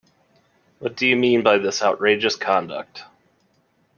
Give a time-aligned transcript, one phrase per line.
[0.79, 3.03] What do you mean by this outrageous conduct.